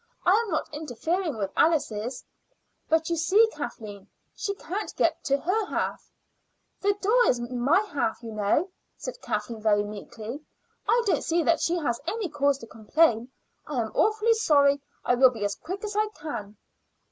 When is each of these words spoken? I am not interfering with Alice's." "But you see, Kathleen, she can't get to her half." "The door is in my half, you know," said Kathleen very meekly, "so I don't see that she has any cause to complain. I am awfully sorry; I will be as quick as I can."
I 0.25 0.31
am 0.31 0.49
not 0.49 0.67
interfering 0.73 1.37
with 1.37 1.51
Alice's." 1.55 2.25
"But 2.89 3.11
you 3.11 3.15
see, 3.15 3.45
Kathleen, 3.53 4.07
she 4.35 4.55
can't 4.55 4.91
get 4.95 5.23
to 5.25 5.37
her 5.37 5.65
half." 5.67 6.11
"The 6.81 6.93
door 6.99 7.27
is 7.27 7.37
in 7.37 7.59
my 7.61 7.81
half, 7.81 8.23
you 8.23 8.31
know," 8.31 8.71
said 8.97 9.21
Kathleen 9.21 9.61
very 9.61 9.83
meekly, 9.83 10.39
"so 10.39 10.91
I 10.91 11.03
don't 11.05 11.23
see 11.23 11.43
that 11.43 11.61
she 11.61 11.75
has 11.77 12.01
any 12.07 12.29
cause 12.29 12.57
to 12.57 12.65
complain. 12.65 13.29
I 13.67 13.79
am 13.79 13.91
awfully 13.93 14.33
sorry; 14.33 14.81
I 15.05 15.13
will 15.13 15.29
be 15.29 15.45
as 15.45 15.53
quick 15.53 15.83
as 15.83 15.95
I 15.95 16.07
can." 16.15 16.57